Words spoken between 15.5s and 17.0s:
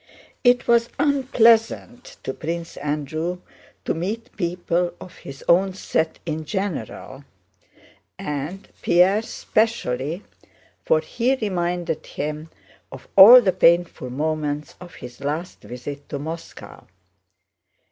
visit to Moscow.